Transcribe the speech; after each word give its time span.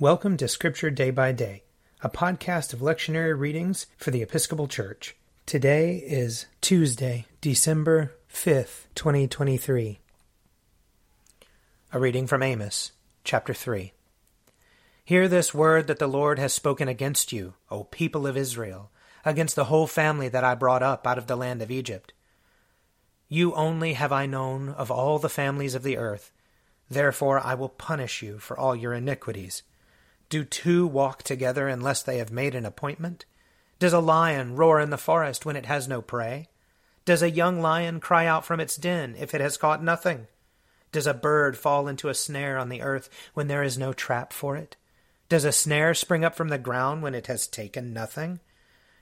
Welcome 0.00 0.36
to 0.36 0.46
Scripture 0.46 0.90
Day 0.90 1.10
by 1.10 1.32
Day, 1.32 1.64
a 2.02 2.08
podcast 2.08 2.72
of 2.72 2.78
lectionary 2.78 3.36
readings 3.36 3.86
for 3.96 4.12
the 4.12 4.22
Episcopal 4.22 4.68
Church. 4.68 5.16
Today 5.44 5.96
is 5.96 6.46
Tuesday, 6.60 7.26
December 7.40 8.12
5th, 8.32 8.84
2023. 8.94 9.98
A 11.92 11.98
reading 11.98 12.28
from 12.28 12.44
Amos, 12.44 12.92
chapter 13.24 13.52
3. 13.52 13.92
Hear 15.04 15.26
this 15.26 15.52
word 15.52 15.88
that 15.88 15.98
the 15.98 16.06
Lord 16.06 16.38
has 16.38 16.52
spoken 16.52 16.86
against 16.86 17.32
you, 17.32 17.54
O 17.68 17.82
people 17.82 18.24
of 18.24 18.36
Israel, 18.36 18.92
against 19.24 19.56
the 19.56 19.64
whole 19.64 19.88
family 19.88 20.28
that 20.28 20.44
I 20.44 20.54
brought 20.54 20.84
up 20.84 21.08
out 21.08 21.18
of 21.18 21.26
the 21.26 21.34
land 21.34 21.60
of 21.60 21.72
Egypt. 21.72 22.12
You 23.28 23.52
only 23.54 23.94
have 23.94 24.12
I 24.12 24.26
known 24.26 24.68
of 24.68 24.92
all 24.92 25.18
the 25.18 25.28
families 25.28 25.74
of 25.74 25.82
the 25.82 25.96
earth, 25.96 26.30
therefore 26.88 27.40
I 27.40 27.54
will 27.54 27.68
punish 27.68 28.22
you 28.22 28.38
for 28.38 28.56
all 28.56 28.76
your 28.76 28.94
iniquities. 28.94 29.64
Do 30.30 30.44
two 30.44 30.86
walk 30.86 31.22
together 31.22 31.68
unless 31.68 32.02
they 32.02 32.18
have 32.18 32.30
made 32.30 32.54
an 32.54 32.66
appointment? 32.66 33.24
Does 33.78 33.94
a 33.94 33.98
lion 33.98 34.56
roar 34.56 34.78
in 34.78 34.90
the 34.90 34.98
forest 34.98 35.46
when 35.46 35.56
it 35.56 35.64
has 35.64 35.88
no 35.88 36.02
prey? 36.02 36.48
Does 37.06 37.22
a 37.22 37.30
young 37.30 37.62
lion 37.62 37.98
cry 37.98 38.26
out 38.26 38.44
from 38.44 38.60
its 38.60 38.76
den 38.76 39.16
if 39.18 39.34
it 39.34 39.40
has 39.40 39.56
caught 39.56 39.82
nothing? 39.82 40.26
Does 40.92 41.06
a 41.06 41.14
bird 41.14 41.56
fall 41.56 41.88
into 41.88 42.10
a 42.10 42.14
snare 42.14 42.58
on 42.58 42.68
the 42.68 42.82
earth 42.82 43.08
when 43.32 43.48
there 43.48 43.62
is 43.62 43.78
no 43.78 43.94
trap 43.94 44.34
for 44.34 44.54
it? 44.54 44.76
Does 45.30 45.46
a 45.46 45.52
snare 45.52 45.94
spring 45.94 46.24
up 46.24 46.34
from 46.34 46.48
the 46.48 46.58
ground 46.58 47.02
when 47.02 47.14
it 47.14 47.28
has 47.28 47.46
taken 47.46 47.94
nothing? 47.94 48.40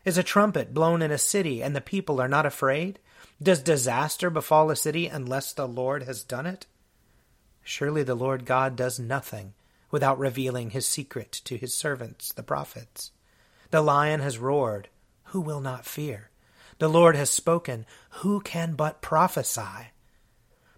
Is 0.04 0.18
a 0.18 0.22
trumpet 0.22 0.72
blown 0.72 1.02
in 1.02 1.10
a 1.10 1.18
city 1.18 1.60
and 1.60 1.74
the 1.74 1.80
people 1.80 2.20
are 2.20 2.28
not 2.28 2.46
afraid? 2.46 3.00
Does 3.42 3.62
disaster 3.62 4.30
befall 4.30 4.70
a 4.70 4.76
city 4.76 5.08
unless 5.08 5.52
the 5.52 5.66
Lord 5.66 6.04
has 6.04 6.22
done 6.22 6.46
it? 6.46 6.66
Surely 7.64 8.04
the 8.04 8.14
Lord 8.14 8.44
God 8.44 8.76
does 8.76 9.00
nothing 9.00 9.54
without 9.90 10.18
revealing 10.18 10.70
his 10.70 10.86
secret 10.86 11.32
to 11.44 11.56
his 11.56 11.74
servants, 11.74 12.32
the 12.32 12.42
prophets. 12.42 13.12
The 13.70 13.82
lion 13.82 14.20
has 14.20 14.38
roared. 14.38 14.88
Who 15.30 15.40
will 15.40 15.60
not 15.60 15.84
fear? 15.84 16.30
The 16.78 16.88
Lord 16.88 17.16
has 17.16 17.30
spoken. 17.30 17.86
Who 18.20 18.40
can 18.40 18.74
but 18.74 19.02
prophesy? 19.02 19.92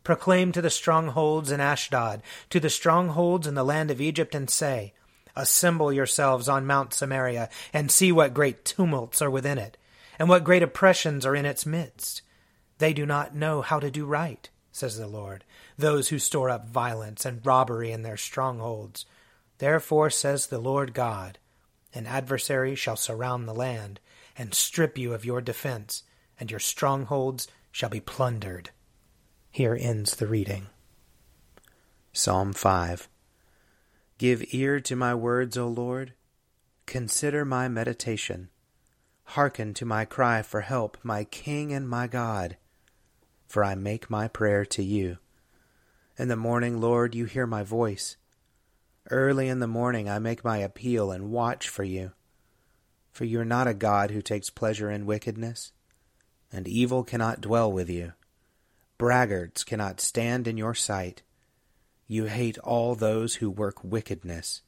Proclaim 0.04 0.52
to 0.52 0.62
the 0.62 0.70
strongholds 0.70 1.50
in 1.50 1.60
Ashdod, 1.60 2.22
to 2.50 2.60
the 2.60 2.70
strongholds 2.70 3.46
in 3.46 3.54
the 3.54 3.64
land 3.64 3.90
of 3.90 4.00
Egypt, 4.00 4.34
and 4.34 4.48
say, 4.48 4.94
Assemble 5.36 5.92
yourselves 5.92 6.48
on 6.48 6.66
Mount 6.66 6.94
Samaria, 6.94 7.50
and 7.72 7.90
see 7.90 8.10
what 8.10 8.34
great 8.34 8.64
tumults 8.64 9.20
are 9.20 9.30
within 9.30 9.58
it, 9.58 9.76
and 10.18 10.28
what 10.28 10.44
great 10.44 10.62
oppressions 10.62 11.26
are 11.26 11.36
in 11.36 11.44
its 11.44 11.66
midst. 11.66 12.22
They 12.78 12.92
do 12.92 13.04
not 13.04 13.34
know 13.34 13.60
how 13.60 13.80
to 13.80 13.90
do 13.90 14.06
right 14.06 14.48
says 14.72 14.98
the 14.98 15.06
Lord, 15.06 15.44
those 15.76 16.08
who 16.08 16.18
store 16.18 16.50
up 16.50 16.68
violence 16.68 17.24
and 17.24 17.44
robbery 17.44 17.90
in 17.90 18.02
their 18.02 18.16
strongholds. 18.16 19.06
Therefore, 19.58 20.10
says 20.10 20.46
the 20.46 20.58
Lord 20.58 20.94
God, 20.94 21.38
an 21.94 22.06
adversary 22.06 22.74
shall 22.74 22.96
surround 22.96 23.48
the 23.48 23.54
land, 23.54 23.98
and 24.36 24.54
strip 24.54 24.96
you 24.96 25.14
of 25.14 25.24
your 25.24 25.40
defense, 25.40 26.04
and 26.38 26.50
your 26.50 26.60
strongholds 26.60 27.48
shall 27.72 27.88
be 27.88 28.00
plundered. 28.00 28.70
Here 29.50 29.76
ends 29.78 30.16
the 30.16 30.26
reading. 30.26 30.66
Psalm 32.12 32.52
5 32.52 33.08
Give 34.18 34.44
ear 34.52 34.80
to 34.80 34.96
my 34.96 35.14
words, 35.14 35.56
O 35.56 35.66
Lord. 35.66 36.12
Consider 36.86 37.44
my 37.44 37.68
meditation. 37.68 38.48
Hearken 39.24 39.74
to 39.74 39.84
my 39.84 40.04
cry 40.04 40.42
for 40.42 40.62
help, 40.62 40.98
my 41.02 41.24
King 41.24 41.72
and 41.72 41.88
my 41.88 42.06
God 42.06 42.56
for 43.48 43.64
I 43.64 43.74
make 43.74 44.10
my 44.10 44.28
prayer 44.28 44.64
to 44.66 44.82
you. 44.84 45.18
In 46.18 46.28
the 46.28 46.36
morning, 46.36 46.80
Lord, 46.80 47.14
you 47.14 47.24
hear 47.24 47.46
my 47.46 47.62
voice. 47.62 48.16
Early 49.10 49.48
in 49.48 49.58
the 49.58 49.66
morning 49.66 50.08
I 50.08 50.18
make 50.18 50.44
my 50.44 50.58
appeal 50.58 51.10
and 51.10 51.30
watch 51.30 51.68
for 51.68 51.82
you. 51.82 52.12
For 53.10 53.24
you 53.24 53.40
are 53.40 53.44
not 53.44 53.66
a 53.66 53.74
God 53.74 54.10
who 54.10 54.20
takes 54.20 54.50
pleasure 54.50 54.90
in 54.90 55.06
wickedness, 55.06 55.72
and 56.52 56.68
evil 56.68 57.02
cannot 57.02 57.40
dwell 57.40 57.72
with 57.72 57.88
you. 57.88 58.12
Braggarts 58.98 59.64
cannot 59.64 60.00
stand 60.00 60.46
in 60.46 60.58
your 60.58 60.74
sight. 60.74 61.22
You 62.06 62.24
hate 62.24 62.58
all 62.58 62.94
those 62.94 63.36
who 63.36 63.50
work 63.50 63.82
wickedness. 63.82 64.62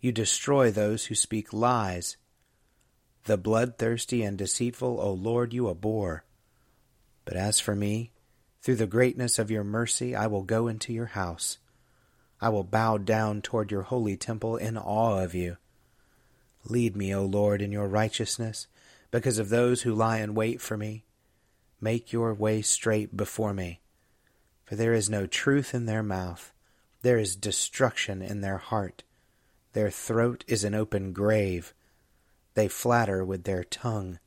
You 0.00 0.12
destroy 0.12 0.70
those 0.70 1.06
who 1.06 1.14
speak 1.14 1.52
lies. 1.52 2.16
The 3.24 3.38
bloodthirsty 3.38 4.22
and 4.22 4.36
deceitful, 4.36 5.00
O 5.00 5.12
Lord, 5.12 5.54
you 5.54 5.70
abhor. 5.70 6.24
But 7.24 7.36
as 7.36 7.60
for 7.60 7.74
me, 7.74 8.10
through 8.64 8.76
the 8.76 8.86
greatness 8.86 9.38
of 9.38 9.50
your 9.50 9.64
mercy, 9.64 10.14
I 10.14 10.26
will 10.26 10.42
go 10.42 10.68
into 10.68 10.92
your 10.92 11.06
house. 11.06 11.58
I 12.40 12.48
will 12.48 12.64
bow 12.64 12.98
down 12.98 13.42
toward 13.42 13.70
your 13.70 13.82
holy 13.82 14.16
temple 14.16 14.56
in 14.56 14.76
awe 14.76 15.22
of 15.22 15.34
you. 15.34 15.56
Lead 16.66 16.96
me, 16.96 17.14
O 17.14 17.24
Lord, 17.24 17.60
in 17.60 17.72
your 17.72 17.86
righteousness, 17.86 18.66
because 19.10 19.38
of 19.38 19.48
those 19.48 19.82
who 19.82 19.94
lie 19.94 20.18
in 20.18 20.34
wait 20.34 20.60
for 20.60 20.76
me. 20.76 21.04
Make 21.80 22.12
your 22.12 22.32
way 22.34 22.62
straight 22.62 23.16
before 23.16 23.52
me. 23.52 23.80
For 24.64 24.76
there 24.76 24.94
is 24.94 25.10
no 25.10 25.26
truth 25.26 25.74
in 25.74 25.86
their 25.86 26.02
mouth, 26.02 26.52
there 27.02 27.18
is 27.18 27.36
destruction 27.36 28.22
in 28.22 28.40
their 28.40 28.56
heart. 28.56 29.02
Their 29.74 29.90
throat 29.90 30.42
is 30.46 30.64
an 30.64 30.74
open 30.74 31.12
grave. 31.12 31.74
They 32.54 32.68
flatter 32.68 33.22
with 33.22 33.44
their 33.44 33.62
tongue. 33.62 34.18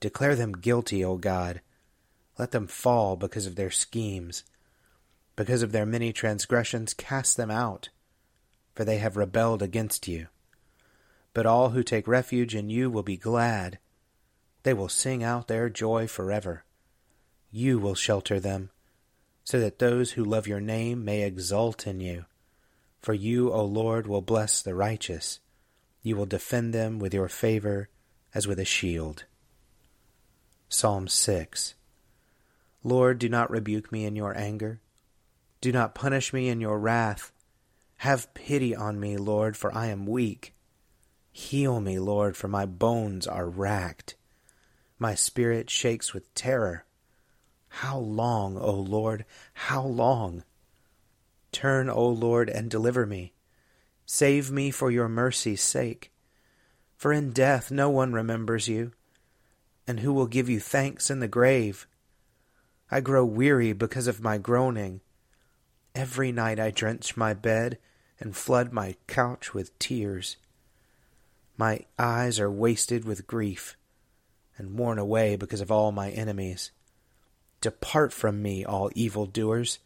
Declare 0.00 0.36
them 0.36 0.52
guilty, 0.52 1.02
O 1.02 1.16
God 1.16 1.62
let 2.38 2.50
them 2.50 2.66
fall 2.66 3.16
because 3.16 3.46
of 3.46 3.56
their 3.56 3.70
schemes. 3.70 4.44
Because 5.36 5.62
of 5.62 5.72
their 5.72 5.86
many 5.86 6.12
transgressions, 6.12 6.94
cast 6.94 7.36
them 7.36 7.50
out, 7.50 7.88
for 8.74 8.84
they 8.84 8.98
have 8.98 9.16
rebelled 9.16 9.62
against 9.62 10.06
you. 10.08 10.28
But 11.32 11.46
all 11.46 11.70
who 11.70 11.82
take 11.82 12.06
refuge 12.06 12.54
in 12.54 12.70
you 12.70 12.90
will 12.90 13.02
be 13.02 13.16
glad. 13.16 13.78
They 14.62 14.74
will 14.74 14.88
sing 14.88 15.22
out 15.22 15.48
their 15.48 15.68
joy 15.68 16.06
forever. 16.06 16.64
You 17.50 17.78
will 17.78 17.94
shelter 17.94 18.40
them, 18.40 18.70
so 19.44 19.60
that 19.60 19.78
those 19.78 20.12
who 20.12 20.24
love 20.24 20.46
your 20.46 20.60
name 20.60 21.04
may 21.04 21.22
exult 21.22 21.86
in 21.86 22.00
you. 22.00 22.24
For 23.02 23.14
you, 23.14 23.52
O 23.52 23.64
Lord, 23.64 24.06
will 24.06 24.22
bless 24.22 24.62
the 24.62 24.74
righteous. 24.74 25.40
You 26.02 26.16
will 26.16 26.26
defend 26.26 26.72
them 26.72 26.98
with 26.98 27.12
your 27.12 27.28
favor 27.28 27.88
as 28.34 28.46
with 28.46 28.58
a 28.58 28.64
shield. 28.64 29.24
Psalm 30.68 31.06
6 31.06 31.74
Lord, 32.84 33.18
do 33.18 33.30
not 33.30 33.50
rebuke 33.50 33.90
me 33.90 34.04
in 34.04 34.14
your 34.14 34.36
anger. 34.36 34.80
Do 35.62 35.72
not 35.72 35.94
punish 35.94 36.34
me 36.34 36.48
in 36.48 36.60
your 36.60 36.78
wrath. 36.78 37.32
Have 37.98 38.32
pity 38.34 38.76
on 38.76 39.00
me, 39.00 39.16
Lord, 39.16 39.56
for 39.56 39.74
I 39.74 39.86
am 39.86 40.06
weak. 40.06 40.54
Heal 41.32 41.80
me, 41.80 41.98
Lord, 41.98 42.36
for 42.36 42.48
my 42.48 42.66
bones 42.66 43.26
are 43.26 43.48
racked. 43.48 44.14
My 44.98 45.14
spirit 45.14 45.70
shakes 45.70 46.12
with 46.12 46.32
terror. 46.34 46.84
How 47.68 47.98
long, 47.98 48.58
O 48.58 48.72
Lord, 48.72 49.24
how 49.54 49.82
long? 49.82 50.44
Turn, 51.50 51.88
O 51.88 52.06
Lord, 52.06 52.50
and 52.50 52.70
deliver 52.70 53.06
me. 53.06 53.32
Save 54.06 54.50
me 54.50 54.70
for 54.70 54.90
your 54.90 55.08
mercy's 55.08 55.62
sake. 55.62 56.12
For 56.96 57.12
in 57.12 57.32
death 57.32 57.70
no 57.70 57.88
one 57.88 58.12
remembers 58.12 58.68
you. 58.68 58.92
And 59.86 60.00
who 60.00 60.12
will 60.12 60.26
give 60.26 60.48
you 60.48 60.60
thanks 60.60 61.10
in 61.10 61.20
the 61.20 61.28
grave? 61.28 61.86
I 62.94 63.00
grow 63.00 63.24
weary 63.24 63.72
because 63.72 64.06
of 64.06 64.22
my 64.22 64.38
groaning. 64.38 65.00
Every 65.96 66.30
night 66.30 66.60
I 66.60 66.70
drench 66.70 67.16
my 67.16 67.34
bed 67.34 67.78
and 68.20 68.36
flood 68.36 68.72
my 68.72 68.94
couch 69.08 69.52
with 69.52 69.76
tears. 69.80 70.36
My 71.56 71.86
eyes 71.98 72.38
are 72.38 72.48
wasted 72.48 73.04
with 73.04 73.26
grief 73.26 73.76
and 74.56 74.78
worn 74.78 75.00
away 75.00 75.34
because 75.34 75.60
of 75.60 75.72
all 75.72 75.90
my 75.90 76.10
enemies. 76.10 76.70
Depart 77.60 78.12
from 78.12 78.40
me, 78.40 78.64
all 78.64 78.92
evil 78.94 79.26
doers, 79.26 79.80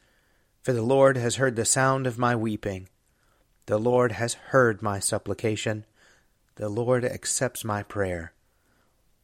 for 0.61 0.75
the 0.75 0.83
Lord 0.83 1.17
has 1.17 1.37
heard 1.37 1.57
the 1.57 1.65
sound 1.65 2.07
of 2.07 2.19
my 2.19 2.37
weeping. 2.37 2.91
The 3.65 3.79
Lord 3.79 4.13
has 4.13 4.35
heard 4.35 4.83
my 4.83 4.99
supplication. 4.99 5.87
The 6.57 6.69
Lord 6.69 7.07
accepts 7.07 7.65
my 7.65 7.85
prayer. 7.85 8.35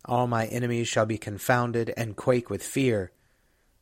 All 0.06 0.26
my 0.26 0.46
enemies 0.46 0.88
shall 0.88 1.04
be 1.04 1.18
confounded 1.18 1.92
and 1.98 2.16
quake 2.16 2.48
with 2.48 2.62
fear 2.62 3.12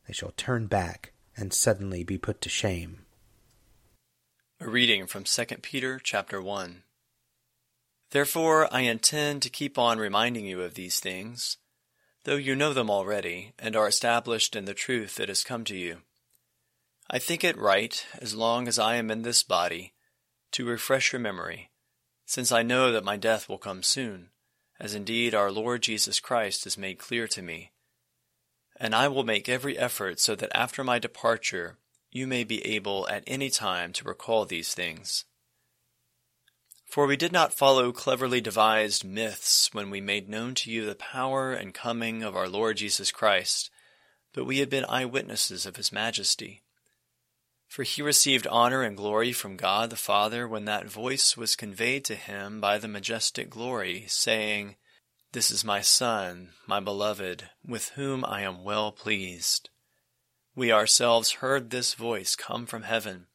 they 0.07 0.13
shall 0.13 0.33
turn 0.35 0.67
back 0.67 1.13
and 1.35 1.53
suddenly 1.53 2.03
be 2.03 2.17
put 2.17 2.41
to 2.41 2.49
shame. 2.49 3.05
A 4.59 4.67
reading 4.67 5.07
from 5.07 5.23
2 5.23 5.45
Peter 5.61 5.99
chapter 6.01 6.41
1. 6.41 6.83
Therefore 8.11 8.73
I 8.73 8.81
intend 8.81 9.41
to 9.41 9.49
keep 9.49 9.77
on 9.77 9.97
reminding 9.97 10.45
you 10.45 10.61
of 10.61 10.75
these 10.75 10.99
things, 10.99 11.57
though 12.23 12.35
you 12.35 12.55
know 12.55 12.73
them 12.73 12.89
already 12.89 13.53
and 13.59 13.75
are 13.75 13.87
established 13.87 14.55
in 14.55 14.65
the 14.65 14.73
truth 14.73 15.15
that 15.15 15.27
has 15.27 15.43
come 15.43 15.63
to 15.65 15.75
you. 15.75 15.97
I 17.09 17.19
think 17.19 17.43
it 17.43 17.57
right, 17.57 18.05
as 18.21 18.33
long 18.33 18.67
as 18.67 18.79
I 18.79 18.95
am 18.95 19.11
in 19.11 19.23
this 19.23 19.43
body, 19.43 19.93
to 20.53 20.65
refresh 20.65 21.11
your 21.11 21.19
memory, 21.19 21.71
since 22.25 22.51
I 22.51 22.63
know 22.63 22.91
that 22.91 23.03
my 23.03 23.17
death 23.17 23.49
will 23.49 23.57
come 23.57 23.83
soon, 23.83 24.29
as 24.79 24.95
indeed 24.95 25.35
our 25.35 25.51
Lord 25.51 25.81
Jesus 25.81 26.21
Christ 26.21 26.63
has 26.63 26.77
made 26.77 26.99
clear 26.99 27.27
to 27.27 27.41
me 27.41 27.72
and 28.79 28.95
I 28.95 29.07
will 29.07 29.23
make 29.23 29.47
every 29.47 29.77
effort 29.77 30.19
so 30.19 30.35
that 30.35 30.55
after 30.55 30.83
my 30.83 30.99
departure 30.99 31.77
you 32.11 32.27
may 32.27 32.43
be 32.43 32.65
able 32.65 33.07
at 33.09 33.23
any 33.25 33.49
time 33.49 33.91
to 33.93 34.03
recall 34.03 34.45
these 34.45 34.73
things. 34.73 35.25
For 36.85 37.07
we 37.07 37.17
did 37.17 37.31
not 37.31 37.55
follow 37.55 37.91
cleverly 37.91 38.39
devised 38.39 39.03
myths 39.03 39.73
when 39.73 39.89
we 39.89 39.99
made 39.99 40.29
known 40.29 40.53
to 40.55 40.69
you 40.69 40.85
the 40.85 40.93
power 40.93 41.51
and 41.51 41.73
coming 41.73 42.21
of 42.21 42.35
our 42.35 42.47
Lord 42.47 42.77
Jesus 42.77 43.11
Christ, 43.11 43.71
but 44.31 44.45
we 44.45 44.59
had 44.59 44.69
been 44.69 44.85
eyewitnesses 44.87 45.65
of 45.65 45.75
his 45.75 45.91
majesty. 45.91 46.61
For 47.67 47.81
he 47.81 48.03
received 48.03 48.45
honor 48.45 48.83
and 48.83 48.95
glory 48.95 49.33
from 49.33 49.57
God 49.57 49.89
the 49.89 49.95
Father 49.95 50.47
when 50.47 50.65
that 50.65 50.85
voice 50.87 51.35
was 51.35 51.55
conveyed 51.55 52.05
to 52.05 52.15
him 52.15 52.61
by 52.61 52.77
the 52.77 52.87
majestic 52.87 53.49
glory, 53.49 54.05
saying, 54.07 54.75
This 55.33 55.49
is 55.49 55.65
my 55.65 55.81
Son, 55.81 56.49
my 56.67 56.79
beloved, 56.79 57.49
with 57.65 57.89
whom 57.95 58.23
I 58.23 58.41
am 58.41 58.63
well 58.63 58.91
pleased. 58.91 59.71
We 60.53 60.71
ourselves 60.71 61.41
heard 61.41 61.71
this 61.71 61.95
voice 61.95 62.35
come 62.35 62.67
from 62.67 62.83
heaven 62.83 63.25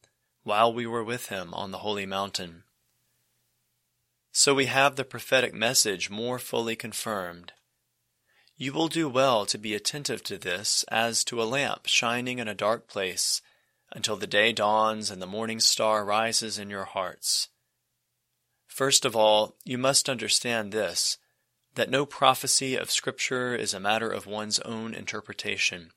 while 0.43 0.71
we 0.73 0.87
were 0.87 1.03
with 1.03 1.27
him 1.27 1.53
on 1.53 1.71
the 1.71 1.79
holy 1.79 2.05
mountain. 2.05 2.63
So 4.31 4.55
we 4.55 4.67
have 4.67 4.95
the 4.95 5.03
prophetic 5.03 5.53
message 5.53 6.09
more 6.09 6.39
fully 6.39 6.77
confirmed. 6.77 7.51
You 8.55 8.71
will 8.71 8.87
do 8.87 9.09
well 9.09 9.45
to 9.47 9.57
be 9.57 9.75
attentive 9.75 10.23
to 10.23 10.37
this 10.37 10.85
as 10.89 11.25
to 11.25 11.41
a 11.41 11.43
lamp 11.43 11.87
shining 11.87 12.39
in 12.39 12.47
a 12.47 12.55
dark 12.55 12.87
place 12.87 13.41
until 13.91 14.15
the 14.15 14.25
day 14.25 14.53
dawns 14.53 15.11
and 15.11 15.21
the 15.21 15.27
morning 15.27 15.59
star 15.59 16.05
rises 16.05 16.57
in 16.57 16.69
your 16.69 16.85
hearts. 16.85 17.49
First 18.67 19.03
of 19.03 19.17
all, 19.17 19.57
you 19.65 19.77
must 19.77 20.07
understand 20.07 20.71
this 20.71 21.17
that 21.79 21.89
no 21.89 22.05
prophecy 22.05 22.75
of 22.75 22.91
Scripture 22.91 23.55
is 23.55 23.73
a 23.73 23.79
matter 23.79 24.11
of 24.11 24.27
one's 24.27 24.59
own 24.59 24.93
interpretation, 24.93 25.91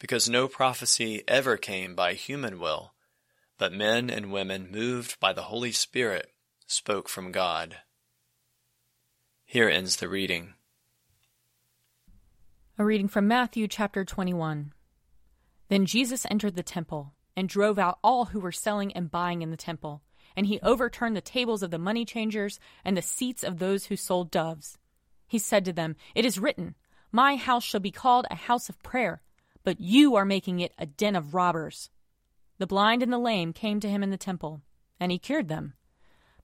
because 0.00 0.28
no 0.28 0.48
prophecy 0.48 1.22
ever 1.28 1.56
came 1.56 1.94
by 1.94 2.14
human 2.14 2.58
will, 2.58 2.94
but 3.58 3.72
men 3.72 4.10
and 4.10 4.32
women 4.32 4.68
moved 4.72 5.20
by 5.20 5.32
the 5.32 5.42
Holy 5.42 5.70
Spirit 5.70 6.32
spoke 6.66 7.08
from 7.08 7.30
God. 7.30 7.76
Here 9.44 9.68
ends 9.68 9.94
the 9.94 10.08
reading. 10.08 10.54
A 12.76 12.84
reading 12.84 13.06
from 13.06 13.28
Matthew 13.28 13.68
chapter 13.68 14.04
21. 14.04 14.72
Then 15.68 15.86
Jesus 15.86 16.26
entered 16.28 16.56
the 16.56 16.64
temple 16.64 17.14
and 17.36 17.48
drove 17.48 17.78
out 17.78 18.00
all 18.02 18.24
who 18.24 18.40
were 18.40 18.50
selling 18.50 18.92
and 18.94 19.12
buying 19.12 19.42
in 19.42 19.52
the 19.52 19.56
temple, 19.56 20.02
and 20.34 20.46
he 20.46 20.58
overturned 20.60 21.14
the 21.14 21.20
tables 21.20 21.62
of 21.62 21.70
the 21.70 21.78
money 21.78 22.04
changers 22.04 22.58
and 22.84 22.96
the 22.96 23.00
seats 23.02 23.44
of 23.44 23.60
those 23.60 23.86
who 23.86 23.94
sold 23.94 24.32
doves. 24.32 24.76
He 25.28 25.38
said 25.38 25.64
to 25.66 25.72
them, 25.72 25.94
It 26.14 26.24
is 26.24 26.38
written, 26.38 26.74
My 27.12 27.36
house 27.36 27.64
shall 27.64 27.80
be 27.80 27.90
called 27.90 28.26
a 28.30 28.34
house 28.34 28.68
of 28.68 28.82
prayer, 28.82 29.22
but 29.62 29.80
you 29.80 30.16
are 30.16 30.24
making 30.24 30.60
it 30.60 30.72
a 30.78 30.86
den 30.86 31.14
of 31.14 31.34
robbers. 31.34 31.90
The 32.58 32.66
blind 32.66 33.02
and 33.02 33.12
the 33.12 33.18
lame 33.18 33.52
came 33.52 33.78
to 33.80 33.88
him 33.88 34.02
in 34.02 34.10
the 34.10 34.16
temple, 34.16 34.62
and 34.98 35.12
he 35.12 35.18
cured 35.18 35.48
them. 35.48 35.74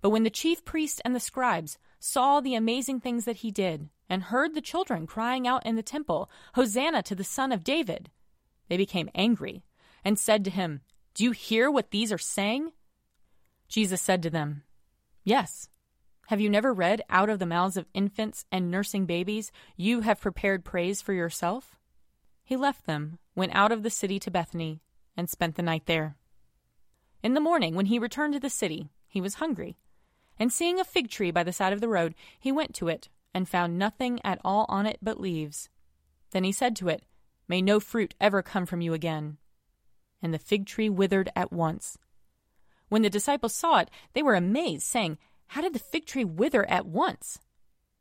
But 0.00 0.10
when 0.10 0.22
the 0.22 0.30
chief 0.30 0.64
priests 0.64 1.00
and 1.04 1.16
the 1.16 1.20
scribes 1.20 1.78
saw 1.98 2.40
the 2.40 2.54
amazing 2.54 3.00
things 3.00 3.24
that 3.24 3.36
he 3.36 3.50
did, 3.50 3.88
and 4.08 4.24
heard 4.24 4.54
the 4.54 4.60
children 4.60 5.06
crying 5.06 5.48
out 5.48 5.64
in 5.64 5.76
the 5.76 5.82
temple, 5.82 6.30
Hosanna 6.54 7.02
to 7.04 7.14
the 7.14 7.24
Son 7.24 7.52
of 7.52 7.64
David, 7.64 8.10
they 8.68 8.76
became 8.76 9.08
angry 9.14 9.64
and 10.04 10.18
said 10.18 10.44
to 10.44 10.50
him, 10.50 10.82
Do 11.14 11.24
you 11.24 11.30
hear 11.32 11.70
what 11.70 11.90
these 11.90 12.12
are 12.12 12.18
saying? 12.18 12.72
Jesus 13.68 14.02
said 14.02 14.22
to 14.22 14.30
them, 14.30 14.62
Yes. 15.24 15.68
Have 16.28 16.40
you 16.40 16.48
never 16.48 16.72
read, 16.72 17.02
Out 17.10 17.28
of 17.28 17.38
the 17.38 17.46
mouths 17.46 17.76
of 17.76 17.86
infants 17.92 18.46
and 18.50 18.70
nursing 18.70 19.04
babies, 19.04 19.52
you 19.76 20.00
have 20.00 20.20
prepared 20.20 20.64
praise 20.64 21.02
for 21.02 21.12
yourself? 21.12 21.78
He 22.42 22.56
left 22.56 22.86
them, 22.86 23.18
went 23.34 23.54
out 23.54 23.72
of 23.72 23.82
the 23.82 23.90
city 23.90 24.18
to 24.20 24.30
Bethany, 24.30 24.80
and 25.16 25.28
spent 25.28 25.56
the 25.56 25.62
night 25.62 25.86
there. 25.86 26.16
In 27.22 27.34
the 27.34 27.40
morning, 27.40 27.74
when 27.74 27.86
he 27.86 27.98
returned 27.98 28.34
to 28.34 28.40
the 28.40 28.50
city, 28.50 28.90
he 29.06 29.20
was 29.20 29.34
hungry. 29.34 29.76
And 30.38 30.52
seeing 30.52 30.80
a 30.80 30.84
fig 30.84 31.10
tree 31.10 31.30
by 31.30 31.42
the 31.42 31.52
side 31.52 31.72
of 31.72 31.80
the 31.80 31.88
road, 31.88 32.14
he 32.38 32.52
went 32.52 32.74
to 32.74 32.88
it, 32.88 33.08
and 33.34 33.48
found 33.48 33.78
nothing 33.78 34.20
at 34.24 34.40
all 34.44 34.66
on 34.68 34.86
it 34.86 34.98
but 35.02 35.20
leaves. 35.20 35.68
Then 36.30 36.44
he 36.44 36.52
said 36.52 36.74
to 36.76 36.88
it, 36.88 37.04
May 37.48 37.60
no 37.60 37.80
fruit 37.80 38.14
ever 38.20 38.42
come 38.42 38.66
from 38.66 38.80
you 38.80 38.94
again. 38.94 39.36
And 40.22 40.32
the 40.32 40.38
fig 40.38 40.66
tree 40.66 40.88
withered 40.88 41.30
at 41.36 41.52
once. 41.52 41.98
When 42.88 43.02
the 43.02 43.10
disciples 43.10 43.54
saw 43.54 43.78
it, 43.78 43.90
they 44.14 44.22
were 44.22 44.34
amazed, 44.34 44.84
saying, 44.84 45.18
How 45.48 45.60
did 45.60 45.72
the 45.72 45.78
fig 45.78 46.06
tree 46.06 46.24
wither 46.24 46.68
at 46.68 46.86
once? 46.86 47.38